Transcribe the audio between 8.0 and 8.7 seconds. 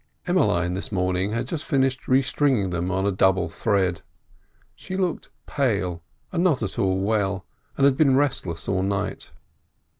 restless